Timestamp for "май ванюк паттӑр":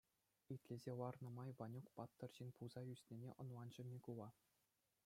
1.37-2.31